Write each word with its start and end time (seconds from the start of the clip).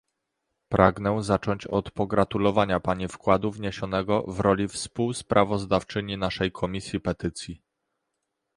Pragnę 0.69 1.23
zacząć 1.23 1.67
od 1.67 1.91
pogratulowania 1.91 2.79
Pani 2.79 3.07
wkładu 3.07 3.51
wniesionego 3.51 4.23
w 4.27 4.39
roli 4.39 4.67
współsprawozdawczyni 4.67 6.17
naszej 6.17 6.51
Komisji 6.51 6.99
Petycji 6.99 7.61